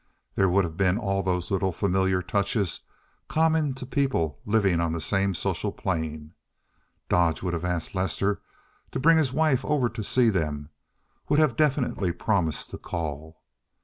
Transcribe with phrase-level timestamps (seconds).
[0.33, 2.79] There would have been all those little familiar touches
[3.27, 6.33] common to people living on the same social plane.
[7.07, 8.41] Dodge would have asked Lester
[8.93, 10.69] to bring his wife over to see them,
[11.29, 13.43] would have definitely promised to call.